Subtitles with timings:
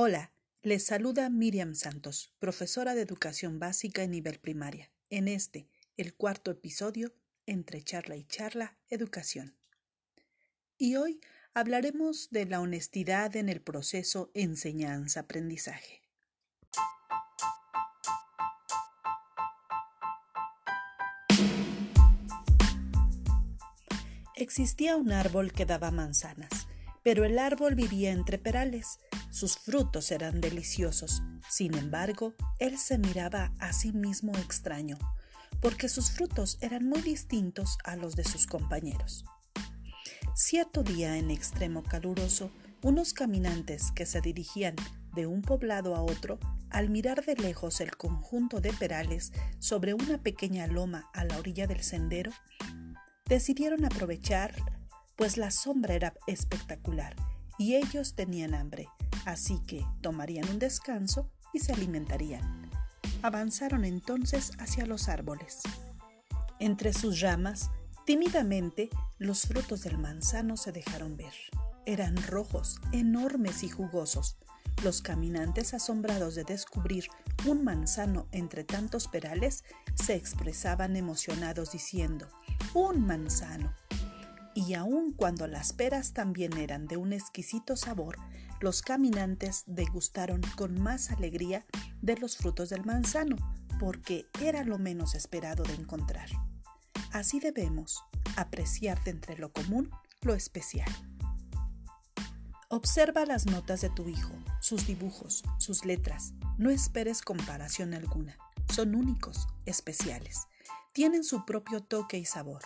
[0.00, 0.30] Hola,
[0.62, 5.66] les saluda Miriam Santos, profesora de educación básica en nivel primaria, en este,
[5.96, 7.12] el cuarto episodio,
[7.46, 9.56] entre charla y charla, educación.
[10.76, 11.18] Y hoy
[11.52, 16.02] hablaremos de la honestidad en el proceso enseñanza-aprendizaje.
[24.36, 26.68] Existía un árbol que daba manzanas,
[27.02, 29.00] pero el árbol vivía entre perales.
[29.30, 31.22] Sus frutos eran deliciosos.
[31.48, 34.98] Sin embargo, él se miraba a sí mismo extraño,
[35.60, 39.24] porque sus frutos eran muy distintos a los de sus compañeros.
[40.34, 42.50] Cierto día en extremo caluroso,
[42.82, 44.76] unos caminantes que se dirigían
[45.14, 46.38] de un poblado a otro,
[46.70, 51.66] al mirar de lejos el conjunto de perales sobre una pequeña loma a la orilla
[51.66, 52.30] del sendero,
[53.26, 54.54] decidieron aprovechar,
[55.16, 57.16] pues la sombra era espectacular
[57.58, 58.88] y ellos tenían hambre,
[59.28, 62.70] así que tomarían un descanso y se alimentarían.
[63.22, 65.60] Avanzaron entonces hacia los árboles.
[66.58, 67.70] Entre sus ramas,
[68.06, 68.88] tímidamente,
[69.18, 71.34] los frutos del manzano se dejaron ver.
[71.84, 74.38] Eran rojos, enormes y jugosos.
[74.82, 77.08] Los caminantes, asombrados de descubrir
[77.44, 79.62] un manzano entre tantos perales,
[79.94, 82.28] se expresaban emocionados diciendo,
[82.72, 83.74] un manzano.
[84.54, 88.16] Y aun cuando las peras también eran de un exquisito sabor,
[88.60, 91.64] los caminantes degustaron con más alegría
[92.02, 93.36] de los frutos del manzano,
[93.78, 96.28] porque era lo menos esperado de encontrar.
[97.12, 98.02] Así debemos
[98.36, 99.90] apreciar de entre lo común
[100.22, 100.90] lo especial.
[102.70, 106.34] Observa las notas de tu hijo, sus dibujos, sus letras.
[106.58, 108.36] No esperes comparación alguna.
[108.68, 110.48] Son únicos, especiales
[110.98, 112.60] tienen su propio toque y sabor.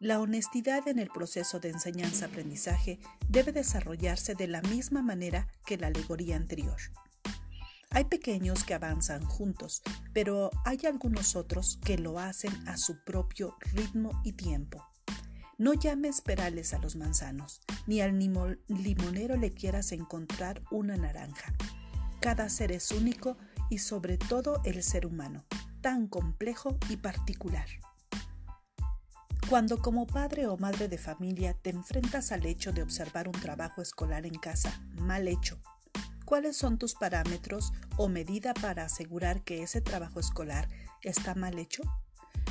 [0.00, 2.98] La honestidad en el proceso de enseñanza-aprendizaje
[3.28, 6.78] debe desarrollarse de la misma manera que la alegoría anterior.
[7.90, 9.82] Hay pequeños que avanzan juntos,
[10.14, 14.82] pero hay algunos otros que lo hacen a su propio ritmo y tiempo.
[15.58, 21.52] No llames perales a los manzanos, ni al limonero le quieras encontrar una naranja.
[22.22, 23.36] Cada ser es único
[23.68, 25.44] y sobre todo el ser humano
[25.82, 27.66] tan complejo y particular.
[29.50, 33.82] Cuando como padre o madre de familia te enfrentas al hecho de observar un trabajo
[33.82, 35.58] escolar en casa mal hecho,
[36.24, 40.68] ¿cuáles son tus parámetros o medida para asegurar que ese trabajo escolar
[41.02, 41.82] está mal hecho?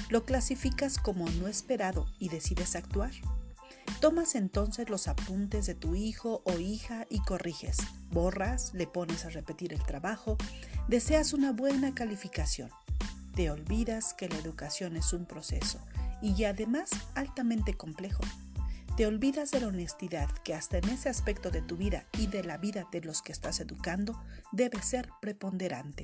[0.09, 3.11] ¿Lo clasificas como no esperado y decides actuar?
[4.01, 7.77] Tomas entonces los apuntes de tu hijo o hija y corriges,
[8.11, 10.35] borras, le pones a repetir el trabajo,
[10.89, 12.69] deseas una buena calificación.
[13.35, 15.79] Te olvidas que la educación es un proceso
[16.21, 18.23] y además altamente complejo.
[18.97, 22.43] Te olvidas de la honestidad que hasta en ese aspecto de tu vida y de
[22.43, 24.21] la vida de los que estás educando
[24.51, 26.03] debe ser preponderante.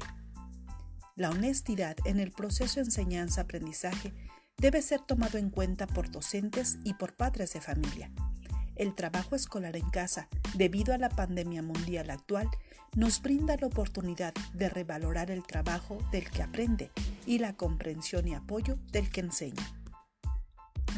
[1.16, 4.14] La honestidad en el proceso enseñanza-aprendizaje
[4.58, 8.12] debe ser tomado en cuenta por docentes y por padres de familia.
[8.76, 12.50] El trabajo escolar en casa, debido a la pandemia mundial actual,
[12.96, 16.92] nos brinda la oportunidad de revalorar el trabajo del que aprende
[17.26, 19.64] y la comprensión y apoyo del que enseña.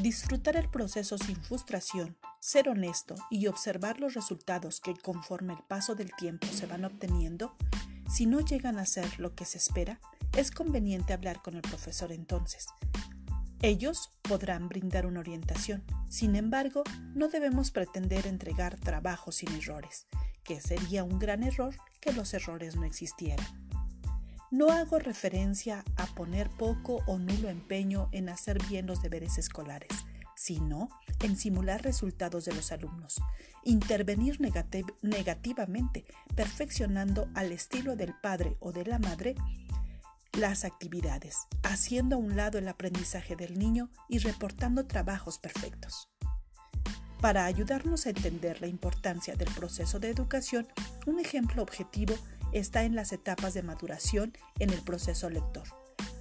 [0.01, 5.95] Disfrutar el proceso sin frustración, ser honesto y observar los resultados que conforme el paso
[5.95, 7.55] del tiempo se van obteniendo,
[8.07, 9.99] si no llegan a ser lo que se espera,
[10.37, 12.67] es conveniente hablar con el profesor entonces.
[13.63, 16.83] Ellos podrán brindar una orientación, sin embargo,
[17.15, 20.05] no debemos pretender entregar trabajo sin errores,
[20.43, 23.66] que sería un gran error que los errores no existieran.
[24.49, 29.89] No hago referencia a poner poco o nulo empeño en hacer bien los deberes escolares,
[30.37, 30.87] sino
[31.21, 33.21] en simular resultados de los alumnos,
[33.65, 34.39] intervenir
[35.01, 39.35] negativamente, perfeccionando al estilo del padre o de la madre
[40.31, 46.09] las actividades, haciendo a un lado el aprendizaje del niño y reportando trabajos perfectos.
[47.19, 50.67] Para ayudarnos a entender la importancia del proceso de educación,
[51.07, 52.15] un ejemplo objetivo
[52.51, 55.67] está en las etapas de maduración en el proceso lector.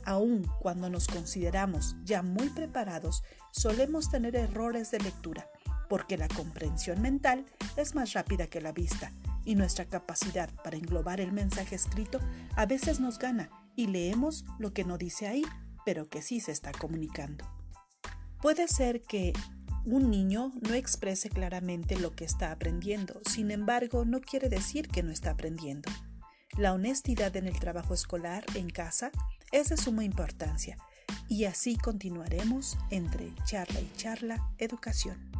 [0.04, 5.48] Aun cuando nos consideramos ya muy preparados, solemos tener errores de lectura,
[5.88, 7.44] porque la comprensión mental
[7.76, 9.12] es más rápida que la vista
[9.44, 12.20] y nuestra capacidad para englobar el mensaje escrito
[12.56, 15.44] a veces nos gana y leemos lo que no dice ahí,
[15.84, 17.44] pero que sí se está comunicando.
[18.40, 19.32] Puede ser que
[19.84, 25.02] un niño no exprese claramente lo que está aprendiendo, sin embargo no quiere decir que
[25.02, 25.90] no está aprendiendo.
[26.56, 29.10] La honestidad en el trabajo escolar en casa
[29.52, 30.78] es de suma importancia
[31.28, 35.35] y así continuaremos entre charla y charla educación.